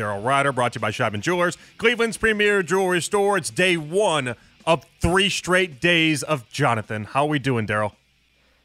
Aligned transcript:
Daryl 0.00 0.24
Ruiter, 0.24 0.52
brought 0.52 0.72
to 0.72 0.78
you 0.78 0.80
by 0.80 0.90
Sheiban 0.90 1.20
Jewelers, 1.20 1.58
Cleveland's 1.76 2.16
premier 2.16 2.62
jewelry 2.62 3.02
store. 3.02 3.36
It's 3.36 3.50
day 3.50 3.76
one 3.76 4.34
of 4.64 4.86
three 5.00 5.28
straight 5.28 5.80
days 5.80 6.22
of 6.22 6.48
Jonathan. 6.48 7.04
How 7.04 7.24
are 7.24 7.28
we 7.28 7.38
doing, 7.38 7.66
Daryl? 7.66 7.92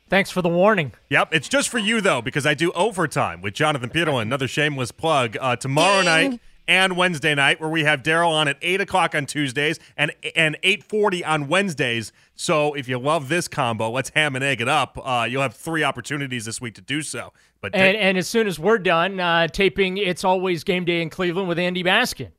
Thanks 0.07 0.31
for 0.31 0.41
the 0.41 0.49
warning. 0.49 0.93
Yep, 1.09 1.29
it's 1.31 1.49
just 1.49 1.67
for 1.67 1.79
you 1.79 1.99
though, 1.99 2.21
because 2.21 2.45
I 2.45 2.53
do 2.53 2.71
overtime 2.71 3.41
with 3.41 3.53
Jonathan 3.53 3.89
Peterlin. 3.89 4.21
Another 4.21 4.47
shameless 4.47 4.91
plug 4.91 5.35
uh, 5.41 5.55
tomorrow 5.55 6.03
Ding. 6.03 6.05
night 6.05 6.39
and 6.67 6.97
Wednesday 6.97 7.35
night, 7.35 7.59
where 7.59 7.69
we 7.69 7.83
have 7.83 8.03
Daryl 8.03 8.30
on 8.30 8.47
at 8.47 8.58
eight 8.61 8.81
o'clock 8.81 9.16
on 9.16 9.25
Tuesdays 9.25 9.80
and 9.95 10.11
and 10.35 10.58
eight 10.63 10.83
forty 10.83 11.23
on 11.23 11.47
Wednesdays. 11.47 12.11
So 12.35 12.73
if 12.73 12.88
you 12.88 12.97
love 12.99 13.30
this 13.30 13.47
combo, 13.47 13.89
let's 13.89 14.09
ham 14.09 14.35
and 14.35 14.44
egg 14.44 14.61
it 14.61 14.67
up. 14.67 14.97
Uh, 15.02 15.27
you'll 15.30 15.41
have 15.41 15.55
three 15.55 15.83
opportunities 15.83 16.45
this 16.45 16.59
week 16.59 16.75
to 16.75 16.81
do 16.81 17.02
so. 17.02 17.31
But 17.61 17.75
And, 17.75 17.95
and 17.97 18.17
as 18.17 18.27
soon 18.27 18.47
as 18.47 18.59
we're 18.59 18.77
done 18.77 19.19
uh, 19.19 19.47
taping, 19.47 19.97
it's 19.97 20.23
always 20.23 20.63
game 20.63 20.85
day 20.85 21.02
in 21.02 21.09
Cleveland 21.09 21.47
with 21.47 21.59
Andy 21.59 21.83
Baskin. 21.83 22.31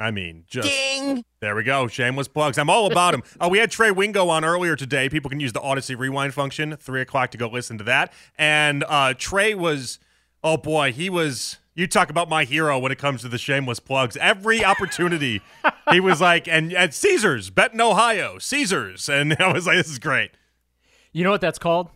I 0.00 0.10
mean, 0.10 0.44
just 0.46 0.66
Ding. 0.66 1.24
there 1.40 1.54
we 1.54 1.62
go. 1.62 1.86
Shameless 1.86 2.26
plugs. 2.26 2.56
I'm 2.56 2.70
all 2.70 2.90
about 2.90 3.12
him. 3.12 3.22
uh, 3.38 3.48
we 3.50 3.58
had 3.58 3.70
Trey 3.70 3.90
Wingo 3.90 4.28
on 4.30 4.46
earlier 4.46 4.74
today. 4.74 5.10
People 5.10 5.28
can 5.28 5.40
use 5.40 5.52
the 5.52 5.60
Audacy 5.60 5.96
rewind 5.96 6.32
function, 6.32 6.74
three 6.76 7.02
o'clock 7.02 7.30
to 7.32 7.38
go 7.38 7.48
listen 7.48 7.76
to 7.76 7.84
that. 7.84 8.10
And 8.38 8.82
uh, 8.88 9.12
Trey 9.16 9.54
was, 9.54 9.98
oh 10.42 10.56
boy, 10.56 10.92
he 10.92 11.10
was. 11.10 11.58
You 11.74 11.86
talk 11.86 12.10
about 12.10 12.28
my 12.28 12.44
hero 12.44 12.78
when 12.78 12.90
it 12.90 12.98
comes 12.98 13.22
to 13.22 13.28
the 13.28 13.38
shameless 13.38 13.80
plugs. 13.80 14.16
Every 14.16 14.64
opportunity, 14.64 15.40
he 15.90 16.00
was 16.00 16.20
like, 16.20 16.48
and 16.48 16.72
at 16.72 16.94
Caesars, 16.94 17.50
bet 17.50 17.72
in 17.72 17.80
Ohio, 17.80 18.38
Caesars, 18.38 19.08
and 19.08 19.36
I 19.40 19.52
was 19.52 19.66
like, 19.66 19.76
this 19.76 19.88
is 19.88 19.98
great. 19.98 20.32
You 21.12 21.24
know 21.24 21.30
what 21.30 21.40
that's 21.40 21.58
called? 21.58 21.90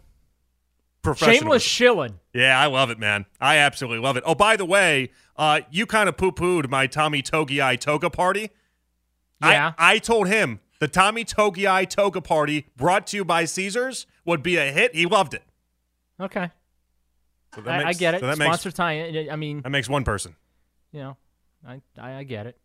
Shameless 1.16 1.62
shilling. 1.62 2.18
Yeah, 2.32 2.58
I 2.58 2.66
love 2.66 2.88
it, 2.90 2.98
man. 2.98 3.26
I 3.40 3.56
absolutely 3.56 3.98
love 3.98 4.16
it. 4.16 4.22
Oh, 4.26 4.34
by 4.34 4.56
the 4.56 4.64
way, 4.64 5.10
uh, 5.36 5.60
you 5.70 5.84
kind 5.84 6.08
of 6.08 6.16
poo 6.16 6.32
pooed 6.32 6.70
my 6.70 6.86
Tommy 6.86 7.22
Togiai 7.22 7.78
toga 7.78 8.08
party. 8.08 8.50
Yeah. 9.42 9.72
I, 9.76 9.94
I 9.94 9.98
told 9.98 10.28
him 10.28 10.60
the 10.80 10.88
Tommy 10.88 11.24
Togiai 11.24 11.88
toga 11.88 12.22
party 12.22 12.66
brought 12.76 13.06
to 13.08 13.18
you 13.18 13.24
by 13.24 13.44
Caesars 13.44 14.06
would 14.24 14.42
be 14.42 14.56
a 14.56 14.72
hit. 14.72 14.94
He 14.94 15.04
loved 15.04 15.34
it. 15.34 15.42
Okay. 16.18 16.50
So 17.54 17.60
that 17.62 17.84
I, 17.86 17.88
I 17.88 17.92
get 17.92 18.14
it. 18.14 18.20
so 18.20 18.26
that 18.26 18.38
makes- 18.38 18.46
Sponsor 18.60 18.70
time. 18.70 19.28
I 19.30 19.36
mean, 19.36 19.62
That 19.62 19.70
makes 19.70 19.88
one 19.88 20.04
person. 20.04 20.34
you 20.92 21.00
know, 21.00 21.16
I, 21.66 21.80
I, 21.98 22.14
I 22.16 22.22
get 22.24 22.46
it. 22.46 22.58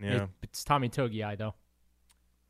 Yeah. 0.00 0.24
It- 0.24 0.28
it's 0.42 0.64
Tommy 0.64 0.88
Togiai 0.88 1.36
though. 1.36 1.54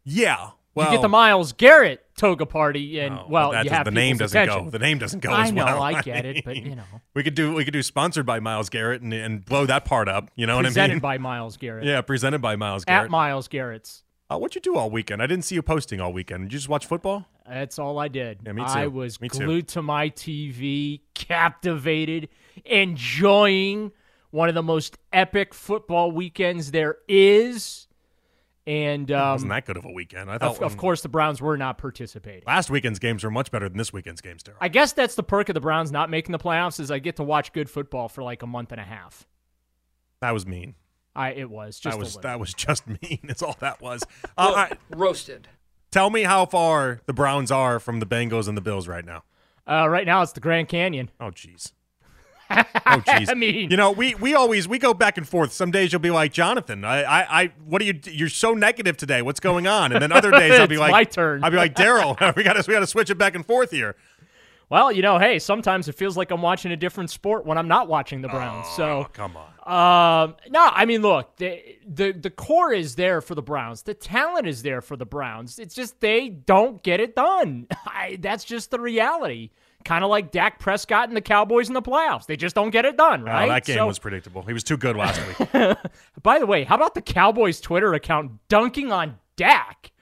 yeah. 0.05 0.51
Well, 0.75 0.91
you 0.93 0.97
get 0.99 1.03
the 1.03 1.09
Myles 1.09 1.53
Garrett 1.55 2.05
toga 2.17 2.47
party, 2.47 3.01
and 3.01 3.19
Oh, 3.19 3.27
well, 3.29 3.65
you 3.65 3.71
have 3.71 3.85
the 3.85 3.91
name 3.91 4.17
doesn't 4.17 4.41
attention. 4.41 4.67
go. 4.67 4.71
The 4.71 4.79
name 4.79 4.99
doesn't 4.99 5.19
go 5.21 5.33
I 5.33 5.47
as 5.47 5.53
know, 5.53 5.65
well. 5.65 5.83
I 5.83 6.03
get 6.03 6.25
it, 6.25 6.45
but, 6.45 6.57
you 6.57 6.77
know. 6.77 6.85
we 7.15 7.25
could 7.25 7.35
do 7.35 7.53
we 7.55 7.65
could 7.65 7.73
do 7.73 7.83
sponsored 7.83 8.25
by 8.27 8.39
Myles 8.39 8.69
Garrett 8.69 9.03
and, 9.03 9.13
and 9.13 9.45
blow 9.45 9.67
that 9.67 9.85
part 9.85 10.09
up. 10.09 10.31
You 10.37 10.47
know 10.47 10.55
what 10.55 10.67
I 10.67 10.69
mean? 10.69 10.75
Presented 10.75 11.03
by 11.03 11.19
Myles 11.19 11.57
Garrett. 11.57 11.85
yeah, 11.85 12.01
presented 12.03 12.41
by 12.41 12.55
Myles 12.55 12.85
Garrett. 12.85 13.07
At 13.07 13.11
Myles 13.11 13.49
Garrett's. 13.49 14.05
uh, 14.31 14.39
what'd 14.39 14.55
you 14.55 14.61
do 14.61 14.77
all 14.79 14.89
weekend? 14.89 15.21
I 15.21 15.27
didn't 15.27 15.47
see 15.47 15.57
you 15.57 15.63
posting 15.63 16.01
all 16.01 16.13
weekend. 16.13 16.45
Did 16.45 16.53
you 16.53 16.59
just 16.61 16.69
watch 16.69 16.87
football? 16.87 17.27
That's 17.49 17.79
all 17.79 17.99
I 17.99 18.09
did. 18.09 18.41
Yeah, 18.45 18.53
me 18.53 18.63
I 18.63 18.87
was 18.89 19.21
Me 19.21 19.29
too. 19.29 19.45
glued 19.45 19.69
to 19.69 19.83
my 19.83 20.11
TV, 20.11 21.01
captivated, 21.15 22.29
enjoying 22.65 23.93
one 24.31 24.49
of 24.49 24.55
the 24.55 24.63
most 24.63 24.99
epic 25.13 25.55
football 25.55 26.11
weekends 26.13 26.71
there 26.71 26.99
is. 27.09 27.87
And 28.67 29.11
um, 29.11 29.31
wasn't 29.33 29.51
that 29.51 29.65
good 29.65 29.79
of 29.79 29.87
a 29.87 29.91
weekend. 29.93 30.31
I 30.31 30.37
thought. 30.37 30.57
of, 30.59 30.63
of 30.63 30.77
course, 30.77 31.01
the 31.01 31.09
Browns 31.09 31.41
were 31.41 31.57
not 31.57 31.79
participating. 31.79 32.43
Last 32.47 32.69
weekend's 32.69 32.99
games 32.99 33.25
were 33.25 33.31
much 33.31 33.51
better 33.51 33.67
than 33.67 33.79
this 33.79 33.95
weekend's 33.95 34.21
games, 34.21 34.43
Daryl. 34.43 34.57
I 34.61 34.69
guess 34.69 34.93
that's 34.93 35.15
the 35.15 35.23
perk 35.23 35.49
of 35.49 35.55
the 35.55 35.61
Browns 35.61 35.91
not 35.91 36.11
making 36.11 36.33
the 36.33 36.39
playoffs 36.39 36.79
is 36.79 36.91
I 36.91 36.99
get 36.99 37.17
to 37.17 37.23
watch 37.25 37.55
good 37.55 37.71
football 37.71 38.11
for 38.11 38.23
like 38.23 38.43
a 38.43 38.47
month 38.47 38.73
and 38.73 38.81
a 38.81 38.85
half. 38.85 39.27
That 40.21 40.33
was 40.33 40.47
mean. 40.47 40.75
I 41.17 41.31
it 41.31 41.49
was 41.49 41.81
just 41.81 41.95
that 41.97 41.99
was 41.99 42.17
little. 42.17 42.29
that 42.29 42.39
was 42.41 42.53
just 42.53 42.87
mean. 43.03 43.21
It's 43.23 43.43
all 43.43 43.57
that 43.61 43.81
was. 43.81 44.03
Uh, 44.37 44.41
all 44.43 44.55
right, 44.55 44.79
Roasted. 44.91 45.49
Tell 45.91 46.11
me 46.11 46.23
how 46.23 46.47
far 46.47 47.01
the 47.07 47.13
Browns 47.13 47.51
are 47.51 47.79
from 47.79 48.01
the 48.01 48.07
Bengals 48.07 48.49
and 48.49 48.57
the 48.57 48.61
Bills 48.63 48.89
right 48.89 49.05
now. 49.05 49.23
Uh, 49.69 49.89
right 49.89 50.07
now, 50.07 50.23
it's 50.23 50.33
the 50.33 50.41
Grand 50.41 50.69
Canyon. 50.69 51.11
Oh, 51.21 51.31
jeez. 51.31 51.73
Oh, 52.51 53.03
jeez. 53.07 53.29
I 53.29 53.35
mean- 53.35 53.71
you 53.71 53.77
know, 53.77 53.91
we 53.91 54.15
we 54.15 54.35
always 54.35 54.67
we 54.67 54.79
go 54.79 54.95
back 54.95 55.19
and 55.19 55.29
forth. 55.29 55.53
Some 55.53 55.71
days 55.71 55.93
you'll 55.93 56.01
be 56.01 56.11
like, 56.11 56.33
Jonathan, 56.33 56.83
I, 56.83 57.03
I, 57.03 57.43
I 57.43 57.53
what 57.67 57.83
are 57.83 57.85
you? 57.85 58.01
You're 58.05 58.31
so 58.31 58.55
negative 58.55 58.97
today. 58.97 59.21
What's 59.21 59.39
going 59.41 59.67
on? 59.67 59.93
And 59.93 60.01
then 60.01 60.13
other 60.13 60.31
days 60.31 60.59
I'll 60.59 60.67
be 60.77 60.79
like, 60.79 60.91
my 60.93 61.05
turn. 61.05 61.45
I'll 61.45 61.51
be 61.51 61.59
like, 61.59 61.75
Daryl, 61.75 62.17
we 62.37 62.43
got 62.43 62.55
to 62.55 62.65
we 62.67 62.73
got 62.73 62.81
to 62.81 62.87
switch 62.87 63.11
it 63.11 63.17
back 63.19 63.35
and 63.35 63.45
forth 63.45 63.71
here. 63.71 63.97
Well, 64.71 64.91
you 64.91 65.03
know, 65.03 65.19
hey, 65.19 65.39
sometimes 65.39 65.89
it 65.89 65.95
feels 65.95 66.17
like 66.17 66.31
I'm 66.31 66.41
watching 66.41 66.73
a 66.73 66.77
different 66.77 67.11
sport 67.11 67.45
when 67.45 67.59
I'm 67.59 67.69
not 67.69 67.87
watching 67.89 68.23
the 68.23 68.29
Browns. 68.29 68.67
so 68.75 68.85
Oh, 69.01 69.05
come 69.13 69.37
on. 69.37 69.51
Um, 69.69 70.37
no, 70.49 70.65
I 70.73 70.87
mean, 70.87 71.03
look, 71.03 71.37
the, 71.37 71.61
the 71.87 72.13
the 72.13 72.31
core 72.31 72.73
is 72.73 72.95
there 72.95 73.21
for 73.21 73.35
the 73.35 73.43
Browns. 73.43 73.83
The 73.83 73.93
talent 73.95 74.47
is 74.47 74.63
there 74.63 74.81
for 74.81 74.97
the 74.97 75.05
Browns. 75.05 75.59
It's 75.59 75.75
just 75.75 76.01
they 76.01 76.31
don't 76.31 76.83
get 76.83 77.01
it 77.01 77.15
done. 77.15 77.67
I, 77.87 78.19
that's 78.21 78.45
just 78.45 78.71
the 78.71 78.81
reality. 78.81 79.51
Kind 79.85 80.03
of 80.05 80.11
like 80.11 80.33
Dak 80.33 80.59
Prescott 80.59 81.09
and 81.09 81.17
the 81.17 81.21
Cowboys 81.21 81.69
in 81.69 81.75
the 81.75 81.83
playoffs. 81.83 82.27
They 82.27 82.37
just 82.37 82.55
don't 82.55 82.71
get 82.71 82.85
it 82.85 82.97
done, 82.97 83.23
Oh, 83.23 83.27
right? 83.33 83.49
that 83.49 83.65
game 83.65 83.77
So- 83.77 83.87
was 83.87 83.99
predictable. 83.99 84.43
He 84.43 84.53
was 84.53 84.65
too 84.65 84.77
good 84.77 84.97
last 84.97 85.21
week. 85.27 85.49
By 86.23 86.39
the 86.39 86.47
way, 86.47 86.65
how 86.65 86.75
about 86.75 86.95
the 86.95 87.03
Cowboys 87.03 87.61
Twitter 87.61 87.95
account 87.95 88.33
dunking 88.49 88.91
on 88.91 89.19
Dak? 89.37 89.93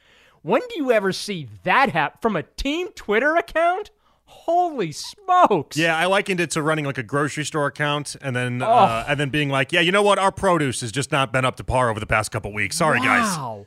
When 0.42 0.60
do 0.60 0.76
you 0.76 0.92
ever 0.92 1.12
see 1.12 1.48
that 1.64 1.90
happen 1.90 2.18
from 2.22 2.36
a 2.36 2.42
team 2.44 2.88
Twitter 2.94 3.36
account? 3.36 3.90
Holy 4.44 4.92
smokes! 4.92 5.76
Yeah, 5.76 5.96
I 5.96 6.06
likened 6.06 6.40
it 6.40 6.50
to 6.52 6.62
running 6.62 6.84
like 6.84 6.98
a 6.98 7.02
grocery 7.02 7.44
store 7.44 7.66
account 7.66 8.16
and 8.20 8.34
then 8.36 8.62
Oh. 8.62 8.66
uh, 8.66 9.04
and 9.08 9.18
then 9.18 9.30
being 9.30 9.48
like, 9.48 9.72
yeah, 9.72 9.80
you 9.80 9.90
know 9.92 10.02
what, 10.02 10.18
our 10.18 10.30
produce 10.32 10.80
has 10.82 10.92
just 10.92 11.10
not 11.10 11.32
been 11.32 11.44
up 11.44 11.56
to 11.56 11.64
par 11.64 11.90
over 11.90 11.98
the 12.00 12.06
past 12.06 12.30
couple 12.30 12.52
weeks. 12.52 12.76
Sorry, 12.76 13.00
guys. 13.00 13.36
Wow. 13.36 13.66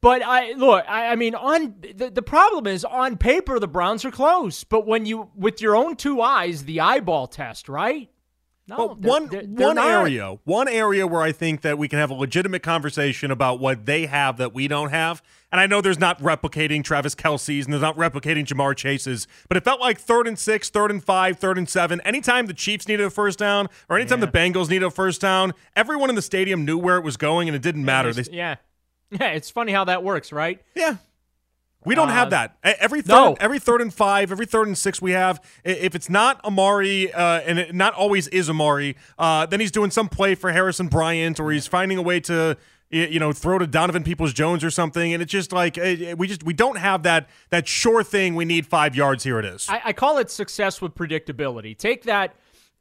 But 0.00 0.22
I 0.22 0.52
look, 0.52 0.84
I, 0.86 1.06
I 1.12 1.16
mean, 1.16 1.34
on 1.34 1.76
the, 1.80 2.10
the 2.10 2.22
problem 2.22 2.66
is 2.66 2.84
on 2.84 3.16
paper 3.16 3.58
the 3.58 3.66
Browns 3.66 4.04
are 4.04 4.10
close, 4.10 4.62
but 4.62 4.86
when 4.86 5.06
you 5.06 5.30
with 5.34 5.62
your 5.62 5.74
own 5.74 5.96
two 5.96 6.20
eyes, 6.20 6.64
the 6.64 6.80
eyeball 6.80 7.26
test, 7.26 7.68
right? 7.70 8.10
No, 8.66 8.76
Well, 8.78 8.94
they're- 8.94 9.10
one 9.10 9.26
they're- 9.28 9.42
they're 9.46 9.66
one 9.66 9.76
not. 9.76 9.90
area, 9.90 10.38
one 10.44 10.68
area 10.68 11.06
where 11.06 11.20
I 11.20 11.32
think 11.32 11.60
that 11.60 11.76
we 11.76 11.86
can 11.86 11.98
have 11.98 12.10
a 12.10 12.14
legitimate 12.14 12.62
conversation 12.62 13.30
about 13.30 13.60
what 13.60 13.84
they 13.84 14.06
have 14.06 14.38
that 14.38 14.54
we 14.54 14.68
don't 14.68 14.88
have. 14.90 15.22
And 15.52 15.60
I 15.60 15.66
know 15.66 15.82
there's 15.82 15.98
not 15.98 16.18
replicating 16.22 16.82
Travis 16.82 17.14
Kelce's 17.14 17.66
and 17.66 17.72
there's 17.74 17.82
not 17.82 17.96
replicating 17.98 18.46
Ja'Marr 18.46 18.74
Chase's, 18.74 19.28
but 19.48 19.58
it 19.58 19.64
felt 19.64 19.80
like 19.80 20.00
third 20.00 20.26
and 20.26 20.38
six, 20.38 20.70
third 20.70 20.90
and 20.90 21.04
five, 21.04 21.38
third 21.38 21.58
and 21.58 21.68
seven. 21.68 22.00
Anytime 22.00 22.46
the 22.46 22.54
Chiefs 22.54 22.88
needed 22.88 23.04
a 23.04 23.10
first 23.10 23.38
down 23.38 23.68
or 23.90 23.98
anytime 23.98 24.20
the 24.20 24.26
Bengals 24.26 24.70
needed 24.70 24.86
a 24.86 24.90
first 24.90 25.20
down, 25.20 25.52
everyone 25.76 26.08
in 26.08 26.16
the 26.16 26.22
stadium 26.22 26.64
knew 26.64 26.78
where 26.78 26.96
it 26.96 27.04
was 27.04 27.18
going 27.18 27.48
and 27.50 27.54
it 27.54 27.60
didn't 27.62 27.84
matter. 27.84 28.14
They, 28.14 28.24
Yeah, 28.32 28.56
yeah, 29.10 29.26
it's 29.28 29.50
funny 29.50 29.72
how 29.72 29.84
that 29.84 30.02
works, 30.02 30.32
right? 30.32 30.60
yeah. 30.74 30.96
We 31.84 31.94
don't 31.94 32.08
have 32.08 32.28
Uh, 32.28 32.30
that. 32.30 32.56
E- 32.66 32.72
Every 32.80 33.02
third, 33.02 33.12
no. 33.12 33.36
every 33.40 33.58
third 33.58 33.80
and 33.80 33.92
five, 33.92 34.32
every 34.32 34.46
third 34.46 34.66
and 34.66 34.76
six 34.76 35.02
we 35.02 35.12
have. 35.12 35.40
If 35.64 35.94
it's 35.94 36.08
not 36.08 36.42
Amari, 36.44 37.12
uh, 37.12 37.40
and 37.40 37.58
it 37.58 37.74
not 37.74 37.94
always 37.94 38.28
is 38.28 38.48
Amari, 38.48 38.96
uh, 39.18 39.46
then 39.46 39.60
he's 39.60 39.70
doing 39.72 39.90
some 39.90 40.08
play 40.08 40.34
for 40.34 40.52
Harrison 40.52 40.88
Bryant, 40.88 41.38
or 41.40 41.50
he's 41.50 41.66
finding 41.66 41.98
a 41.98 42.02
way 42.02 42.20
to, 42.20 42.56
you 42.90 43.18
know, 43.18 43.32
throw 43.32 43.58
to 43.58 43.66
Donovan 43.66 44.02
Peoples 44.04 44.32
Jones 44.32 44.62
or 44.64 44.70
something. 44.70 45.12
And 45.12 45.22
it's 45.22 45.32
just 45.32 45.52
like 45.52 45.76
eh, 45.78 46.14
we 46.16 46.26
just 46.28 46.42
we 46.44 46.52
don't 46.52 46.78
have 46.78 47.02
that 47.02 47.28
that 47.50 47.66
sure 47.68 48.02
thing. 48.04 48.34
We 48.34 48.44
need 48.44 48.66
five 48.66 48.94
yards. 48.94 49.24
Here 49.24 49.38
it 49.38 49.44
is. 49.44 49.66
I, 49.68 49.80
I 49.86 49.92
call 49.92 50.18
it 50.18 50.30
success 50.30 50.80
with 50.80 50.94
predictability. 50.94 51.76
Take 51.76 52.04
that 52.04 52.34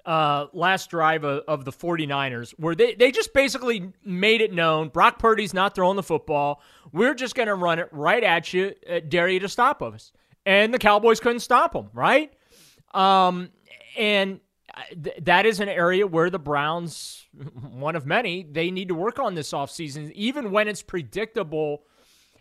uh, 0.06 0.48
last 0.54 0.90
drive 0.90 1.24
of, 1.24 1.44
of, 1.48 1.66
the 1.66 1.72
49ers 1.72 2.52
where 2.58 2.76
they, 2.76 2.94
they 2.94 3.12
just 3.12 3.34
basically 3.34 3.92
made 4.04 4.42
it 4.42 4.52
known 4.52 4.90
Brock 4.90 5.18
Purdy's 5.18 5.54
not 5.54 5.76
throwing 5.76 5.96
the 5.96 6.04
football. 6.04 6.62
We're 6.92 7.14
just 7.14 7.36
going 7.36 7.48
to 7.48 7.56
run 7.56 7.80
it 7.80 7.88
right 7.92 8.24
at 8.24 8.54
you, 8.54 8.74
uh, 8.90 9.00
dare 9.08 9.30
you 9.30 9.40
to 9.40 9.50
stop 9.50 9.82
us. 9.82 10.12
And 10.46 10.74
the 10.74 10.80
Cowboys 10.80 11.22
couldn't 11.22 11.40
stop 11.40 11.72
them, 11.72 11.90
right? 11.94 12.34
Um, 12.94 13.52
and 13.98 14.42
uh, 14.76 14.82
th- 15.02 15.18
that 15.22 15.46
is 15.46 15.62
an 15.62 15.70
area 15.70 16.06
where 16.06 16.30
the 16.30 16.40
Browns, 16.40 17.26
one 17.72 17.96
of 17.96 18.06
many, 18.06 18.44
they 18.44 18.72
need 18.72 18.90
to 18.90 18.96
work 18.96 19.20
on 19.20 19.36
this 19.36 19.52
offseason, 19.54 20.12
even 20.12 20.52
when 20.52 20.68
it's 20.68 20.82
predictable 20.82 21.84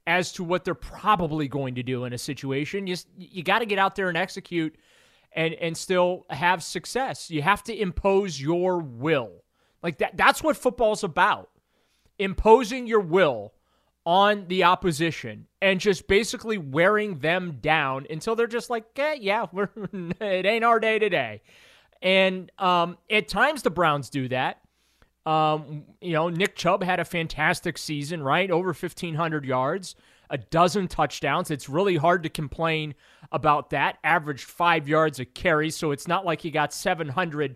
as 0.04 0.32
to 0.32 0.42
what 0.42 0.64
they're 0.64 0.74
probably 0.74 1.46
going 1.46 1.76
to 1.76 1.84
do 1.84 2.06
in 2.06 2.12
a 2.12 2.18
situation. 2.18 2.88
You, 2.88 2.96
you 3.16 3.44
got 3.44 3.60
to 3.60 3.66
get 3.66 3.78
out 3.78 3.94
there 3.94 4.08
and 4.08 4.18
execute– 4.18 4.74
and 5.34 5.54
and 5.54 5.76
still 5.76 6.26
have 6.30 6.62
success. 6.62 7.30
You 7.30 7.42
have 7.42 7.62
to 7.64 7.74
impose 7.78 8.40
your 8.40 8.78
will. 8.78 9.42
Like 9.82 9.98
that 9.98 10.16
that's 10.16 10.42
what 10.42 10.56
football's 10.56 11.04
about. 11.04 11.50
Imposing 12.18 12.86
your 12.86 13.00
will 13.00 13.52
on 14.04 14.46
the 14.48 14.64
opposition 14.64 15.46
and 15.60 15.80
just 15.80 16.08
basically 16.08 16.58
wearing 16.58 17.20
them 17.20 17.58
down 17.60 18.06
until 18.10 18.34
they're 18.34 18.46
just 18.46 18.68
like, 18.70 18.84
eh, 18.96 19.16
yeah, 19.20 19.46
we're 19.52 19.70
it 20.20 20.46
ain't 20.46 20.64
our 20.64 20.80
day 20.80 20.98
today. 20.98 21.42
And 22.00 22.50
um, 22.58 22.98
at 23.10 23.28
times 23.28 23.62
the 23.62 23.70
Browns 23.70 24.10
do 24.10 24.28
that. 24.28 24.60
Um, 25.24 25.84
you 26.00 26.12
know, 26.14 26.28
Nick 26.28 26.56
Chubb 26.56 26.82
had 26.82 26.98
a 26.98 27.04
fantastic 27.04 27.78
season, 27.78 28.24
right? 28.24 28.50
Over 28.50 28.68
1,500 28.68 29.44
yards 29.44 29.94
a 30.32 30.38
dozen 30.38 30.88
touchdowns. 30.88 31.50
It's 31.50 31.68
really 31.68 31.96
hard 31.96 32.22
to 32.22 32.30
complain 32.30 32.94
about 33.30 33.70
that. 33.70 33.98
Averaged 34.02 34.44
five 34.44 34.88
yards 34.88 35.20
a 35.20 35.26
carry, 35.26 35.70
so 35.70 35.92
it's 35.92 36.08
not 36.08 36.24
like 36.24 36.40
he 36.40 36.50
got 36.50 36.72
700, 36.72 37.54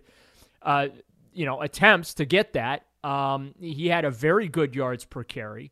uh, 0.61 0.87
you 1.33 1.45
know, 1.45 1.61
attempts 1.61 2.13
to 2.13 2.25
get 2.25 2.53
that. 2.53 2.85
Um, 3.03 3.55
he 3.59 3.87
had 3.87 4.05
a 4.05 4.11
very 4.11 4.47
good 4.47 4.75
yards 4.75 5.05
per 5.05 5.23
carry, 5.23 5.71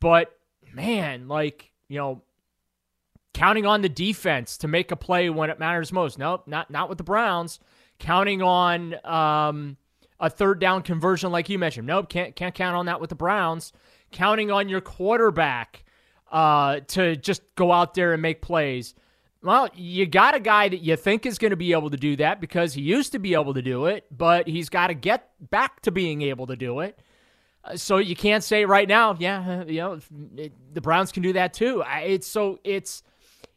but 0.00 0.34
man, 0.72 1.28
like 1.28 1.70
you 1.88 1.98
know, 1.98 2.22
counting 3.34 3.66
on 3.66 3.82
the 3.82 3.88
defense 3.88 4.56
to 4.58 4.68
make 4.68 4.90
a 4.90 4.96
play 4.96 5.28
when 5.28 5.50
it 5.50 5.58
matters 5.58 5.92
most. 5.92 6.18
Nope, 6.18 6.44
not 6.46 6.70
not 6.70 6.88
with 6.88 6.98
the 6.98 7.04
Browns. 7.04 7.60
Counting 7.98 8.42
on 8.42 8.94
um, 9.04 9.76
a 10.18 10.30
third 10.30 10.58
down 10.58 10.82
conversion, 10.82 11.30
like 11.30 11.50
you 11.50 11.58
mentioned. 11.58 11.86
Nope, 11.86 12.08
can't 12.08 12.34
can't 12.34 12.54
count 12.54 12.76
on 12.76 12.86
that 12.86 13.00
with 13.00 13.10
the 13.10 13.16
Browns. 13.16 13.72
Counting 14.10 14.50
on 14.50 14.68
your 14.70 14.80
quarterback 14.80 15.84
uh, 16.30 16.80
to 16.88 17.16
just 17.16 17.42
go 17.54 17.72
out 17.72 17.94
there 17.94 18.12
and 18.12 18.22
make 18.22 18.42
plays. 18.42 18.94
Well, 19.42 19.68
you 19.74 20.06
got 20.06 20.34
a 20.34 20.40
guy 20.40 20.70
that 20.70 20.80
you 20.80 20.96
think 20.96 21.26
is 21.26 21.36
going 21.36 21.50
to 21.50 21.56
be 21.56 21.72
able 21.72 21.90
to 21.90 21.98
do 21.98 22.16
that 22.16 22.40
because 22.40 22.72
he 22.72 22.80
used 22.80 23.12
to 23.12 23.18
be 23.18 23.34
able 23.34 23.52
to 23.54 23.60
do 23.60 23.86
it, 23.86 24.06
but 24.10 24.48
he's 24.48 24.70
got 24.70 24.86
to 24.86 24.94
get 24.94 25.30
back 25.50 25.82
to 25.82 25.90
being 25.90 26.22
able 26.22 26.46
to 26.46 26.56
do 26.56 26.80
it. 26.80 26.98
Uh, 27.62 27.76
so 27.76 27.98
you 27.98 28.16
can't 28.16 28.42
say 28.42 28.64
right 28.64 28.88
now, 28.88 29.14
yeah, 29.18 29.62
you 29.66 29.80
know, 29.80 29.98
it, 30.36 30.52
the 30.72 30.80
Browns 30.80 31.12
can 31.12 31.22
do 31.22 31.34
that 31.34 31.52
too. 31.52 31.82
It's 31.86 32.26
so 32.26 32.58
it's 32.64 33.02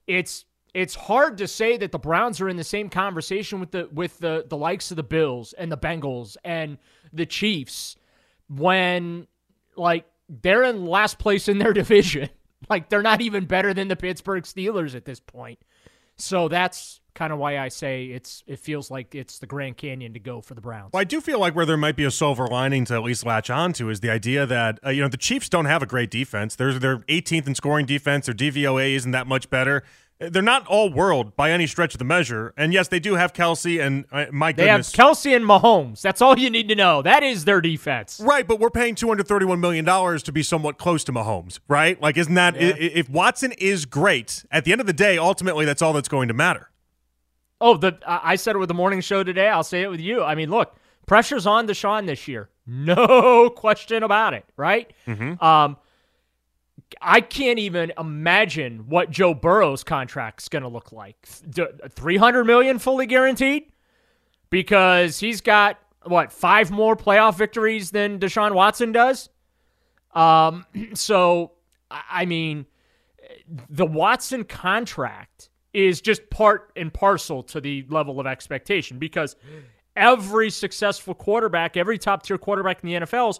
it's 0.07 0.43
it's 0.73 0.93
hard 0.93 1.37
to 1.37 1.47
say 1.47 1.77
that 1.77 1.91
the 1.91 1.99
Browns 1.99 2.41
are 2.41 2.49
in 2.49 2.57
the 2.57 2.63
same 2.63 2.89
conversation 2.89 3.59
with 3.59 3.71
the 3.71 3.89
with 3.91 4.19
the 4.19 4.45
the 4.47 4.57
likes 4.57 4.91
of 4.91 4.97
the 4.97 5.03
Bills 5.03 5.53
and 5.53 5.71
the 5.71 5.77
Bengals 5.77 6.37
and 6.43 6.77
the 7.13 7.25
Chiefs 7.25 7.95
when 8.49 9.25
like 9.75 10.05
they're 10.29 10.63
in 10.63 10.85
last 10.85 11.17
place 11.17 11.47
in 11.47 11.57
their 11.57 11.73
division 11.81 12.29
like 12.69 12.89
they're 12.89 13.01
not 13.01 13.21
even 13.21 13.45
better 13.45 13.73
than 13.73 13.87
the 13.87 13.95
Pittsburgh 13.95 14.43
Steelers 14.43 14.95
at 14.95 15.05
this 15.05 15.19
point. 15.19 15.59
So 16.17 16.47
that's 16.47 16.99
kind 17.13 17.33
of 17.33 17.39
why 17.39 17.57
I 17.57 17.69
say 17.69 18.05
it's 18.05 18.43
it 18.47 18.59
feels 18.59 18.91
like 18.91 19.15
it's 19.15 19.39
the 19.39 19.47
Grand 19.47 19.77
Canyon 19.77 20.13
to 20.13 20.19
go 20.19 20.41
for 20.41 20.53
the 20.53 20.61
Browns. 20.61 20.91
Well, 20.93 21.01
I 21.01 21.03
do 21.03 21.21
feel 21.21 21.39
like 21.39 21.55
where 21.55 21.65
there 21.65 21.77
might 21.77 21.95
be 21.95 22.05
a 22.05 22.11
silver 22.11 22.47
lining 22.47 22.85
to 22.85 22.93
at 22.95 23.03
least 23.03 23.25
latch 23.25 23.49
on 23.49 23.73
to 23.73 23.89
is 23.89 23.99
the 23.99 24.09
idea 24.09 24.45
that 24.45 24.79
uh, 24.85 24.89
you 24.89 25.01
know 25.01 25.07
the 25.07 25.17
Chiefs 25.17 25.49
don't 25.49 25.65
have 25.65 25.81
a 25.81 25.85
great 25.85 26.11
defense. 26.11 26.55
There's 26.55 26.79
they're 26.79 26.99
18th 26.99 27.47
in 27.47 27.55
scoring 27.55 27.85
defense. 27.85 28.25
Their 28.25 28.35
DVOA 28.35 28.95
isn't 28.95 29.11
that 29.11 29.27
much 29.27 29.49
better 29.49 29.83
they're 30.19 30.41
not 30.41 30.65
all 30.67 30.91
world 30.91 31.35
by 31.35 31.51
any 31.51 31.67
stretch 31.67 31.93
of 31.93 31.99
the 31.99 32.05
measure. 32.05 32.53
And 32.57 32.73
yes, 32.73 32.87
they 32.87 32.99
do 32.99 33.15
have 33.15 33.33
Kelce 33.33 33.85
and 33.85 34.05
uh, 34.11 34.25
my 34.31 34.51
goodness. 34.51 34.91
They 34.91 35.01
have 35.01 35.09
Kelce 35.09 35.35
and 35.35 35.45
Mahomes. 35.45 36.01
That's 36.01 36.21
all 36.21 36.37
you 36.37 36.49
need 36.49 36.69
to 36.69 36.75
know. 36.75 37.01
That 37.01 37.23
is 37.23 37.45
their 37.45 37.61
defense. 37.61 38.19
Right, 38.23 38.47
but 38.47 38.59
we're 38.59 38.71
paying 38.71 38.95
$231 38.95 39.59
million 39.59 39.85
to 39.85 40.31
be 40.31 40.43
somewhat 40.43 40.77
close 40.77 41.03
to 41.05 41.13
Mahomes, 41.13 41.59
right? 41.67 42.01
Like, 42.01 42.17
isn't 42.17 42.33
that, 42.33 42.55
yeah. 42.55 42.73
if 42.77 43.09
Watson 43.09 43.51
is 43.53 43.85
great, 43.85 44.43
at 44.51 44.65
the 44.65 44.71
end 44.71 44.81
of 44.81 44.87
the 44.87 44.93
day, 44.93 45.17
ultimately, 45.17 45.65
that's 45.65 45.81
all 45.81 45.93
that's 45.93 46.09
going 46.09 46.27
to 46.29 46.33
matter. 46.33 46.69
Oh, 47.59 47.75
the 47.75 47.97
I 48.05 48.35
said 48.35 48.55
it 48.55 48.59
with 48.59 48.67
the 48.67 48.75
morning 48.75 49.01
show 49.01 49.23
today. 49.23 49.47
I'll 49.47 49.63
say 49.63 49.81
it 49.81 49.89
with 49.89 49.99
you. 49.99 50.23
I 50.23 50.35
mean, 50.35 50.51
look, 50.51 50.75
pressure's 51.07 51.47
on 51.47 51.67
Deshaun 51.67 52.05
this 52.05 52.27
year. 52.27 52.49
No 52.69 53.49
question 53.49 54.03
about 54.03 54.33
it, 54.33 54.43
right? 54.57 54.91
Mm-hmm. 55.07 55.41
Um, 55.41 55.77
I 57.01 57.21
can't 57.21 57.59
even 57.59 57.91
imagine 57.97 58.87
what 58.87 59.11
Joe 59.11 59.33
Burrow's 59.33 59.83
contract's 59.83 60.47
going 60.49 60.63
to 60.63 60.69
look 60.69 60.91
like. 60.91 61.17
300 61.25 62.43
million 62.45 62.79
fully 62.79 63.05
guaranteed 63.05 63.71
because 64.49 65.19
he's 65.19 65.41
got 65.41 65.79
what, 66.03 66.31
five 66.31 66.71
more 66.71 66.95
playoff 66.95 67.37
victories 67.37 67.91
than 67.91 68.19
Deshaun 68.19 68.53
Watson 68.53 68.91
does? 68.91 69.29
Um 70.13 70.65
so 70.93 71.51
I 71.91 72.25
mean 72.25 72.65
the 73.69 73.85
Watson 73.85 74.43
contract 74.43 75.49
is 75.73 76.01
just 76.01 76.29
part 76.29 76.71
and 76.75 76.93
parcel 76.93 77.43
to 77.43 77.61
the 77.61 77.85
level 77.89 78.19
of 78.19 78.25
expectation 78.25 78.99
because 78.99 79.35
every 79.95 80.49
successful 80.49 81.13
quarterback, 81.13 81.77
every 81.77 81.97
top 81.97 82.23
tier 82.23 82.37
quarterback 82.37 82.83
in 82.83 82.89
the 82.89 82.95
NFL 83.05 83.31
is 83.31 83.39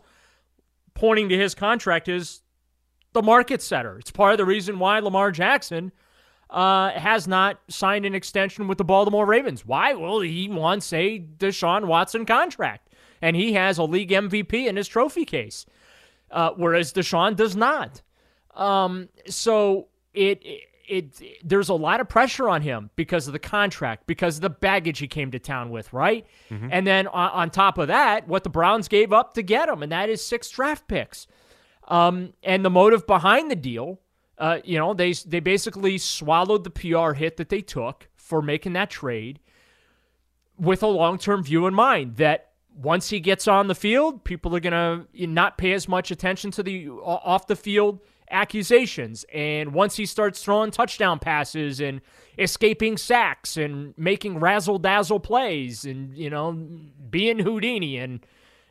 pointing 0.94 1.30
to 1.30 1.38
his 1.38 1.56
contract 1.56 2.08
is 2.08 2.42
the 3.18 3.24
market 3.24 3.64
setter. 3.64 3.98
It's 3.98 4.12
part 4.12 4.34
of 4.34 4.38
the 4.38 4.46
reason 4.46 4.78
why 4.78 5.00
Lamar 5.00 5.32
Jackson 5.32 5.92
uh, 6.52 6.92
has 6.92 7.28
not 7.28 7.60
signed 7.68 8.06
an 8.06 8.14
extension 8.14 8.68
with 8.68 8.78
the 8.78 8.84
Baltimore 8.84 9.26
Ravens. 9.26 9.66
Why? 9.66 9.96
Well, 9.96 10.20
he 10.20 10.48
wants 10.48 10.94
a 10.94 11.20
Deshaun 11.20 11.86
Watson 11.86 12.28
contract, 12.28 12.90
and 13.20 13.36
he 13.36 13.54
has 13.54 13.80
a 13.80 13.84
league 13.84 14.12
MVP 14.12 14.68
in 14.68 14.76
his 14.76 14.88
trophy 14.88 15.26
case, 15.26 15.66
uh, 16.30 16.52
whereas 16.56 16.94
Deshaun 16.94 17.36
does 17.36 17.56
not. 17.56 18.04
Um, 18.56 19.10
so 19.26 19.88
it, 20.14 20.46
it, 20.46 20.62
it 20.88 21.22
there's 21.44 21.70
a 21.70 21.74
lot 21.74 22.00
of 22.00 22.08
pressure 22.08 22.48
on 22.48 22.62
him 22.62 22.92
because 22.96 23.26
of 23.26 23.34
the 23.34 23.40
contract, 23.40 24.06
because 24.06 24.36
of 24.36 24.42
the 24.42 24.52
baggage 24.52 25.00
he 25.00 25.08
came 25.08 25.32
to 25.32 25.40
town 25.40 25.72
with, 25.72 25.92
right? 25.92 26.24
Mm-hmm. 26.52 26.70
And 26.72 26.86
then 26.86 27.08
on, 27.08 27.32
on 27.32 27.50
top 27.50 27.80
of 27.80 27.88
that, 27.88 28.28
what 28.28 28.44
the 28.44 28.52
Browns 28.52 28.88
gave 28.88 29.12
up 29.12 29.34
to 29.34 29.42
get 29.42 29.70
him, 29.70 29.82
and 29.82 29.92
that 29.92 30.08
is 30.08 30.24
six 30.24 30.52
draft 30.52 30.88
picks. 30.88 31.26
Um, 31.88 32.34
and 32.44 32.66
the 32.66 32.70
motive 32.70 33.08
behind 33.08 33.50
the 33.50 33.56
deal, 33.56 34.00
uh, 34.38 34.60
you 34.64 34.78
know, 34.78 34.94
they 34.94 35.14
they 35.14 35.40
basically 35.40 35.98
swallowed 35.98 36.64
the 36.64 36.70
PR 36.70 37.14
hit 37.14 37.38
that 37.38 37.50
they 37.50 37.62
took 37.62 38.10
for 38.16 38.42
making 38.42 38.74
that 38.74 38.90
trade 38.90 39.40
with 40.60 40.84
a 40.84 40.88
long 40.88 41.18
term 41.18 41.44
view 41.44 41.66
in 41.68 41.74
mind 41.74 42.18
that 42.18 42.52
once 42.76 43.10
he 43.10 43.20
gets 43.20 43.48
on 43.48 43.68
the 43.68 43.76
field, 43.76 44.24
people 44.24 44.56
are 44.56 44.60
going 44.60 45.08
to 45.16 45.28
not 45.28 45.58
pay 45.58 45.74
as 45.74 45.88
much 45.88 46.12
attention 46.12 46.52
to 46.52 46.62
the 46.62 46.90
off 46.90 47.48
the 47.48 47.56
field 47.56 48.00
accusations. 48.30 49.26
And 49.34 49.74
once 49.74 49.96
he 49.96 50.06
starts 50.06 50.44
throwing 50.44 50.72
touchdown 50.72 51.20
passes 51.20 51.80
and 51.80 52.02
escaping 52.38 52.98
sacks 52.98 53.58
and 53.58 53.98
making 53.98 54.40
razzle 54.40 54.80
dazzle 54.80 55.20
plays 55.20 55.86
and, 55.86 56.16
you 56.16 56.30
know, 56.30 56.52
being 57.10 57.40
Houdini 57.40 57.98
and 57.98 58.26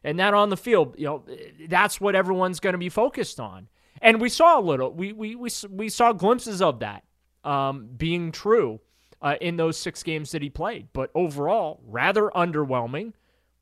and 0.07 0.21
that 0.21 0.35
on 0.35 0.51
the 0.51 0.57
field, 0.57 0.95
you 0.97 1.05
know, 1.05 1.25
that's 1.69 2.01
what 2.01 2.15
everyone's 2.15 2.61
going 2.61 2.75
to 2.75 2.79
be 2.79 2.89
focused 2.89 3.41
on. 3.41 3.69
And 4.01 4.21
we 4.21 4.29
saw 4.29 4.61
a 4.61 4.63
little, 4.63 4.93
we 4.93 5.13
we 5.13 5.35
we, 5.35 5.51
we 5.69 5.89
saw 5.89 6.13
glimpses 6.13 6.63
of 6.63 6.79
that 6.79 7.03
um, 7.43 7.89
being 7.97 8.31
true 8.31 8.81
uh, 9.21 9.35
in 9.41 9.57
those 9.57 9.77
six 9.77 10.05
games 10.05 10.31
that 10.31 10.43
he 10.43 10.49
played. 10.49 10.89
But 10.93 11.11
overall, 11.13 11.81
rather 11.85 12.31
underwhelming, 12.37 13.15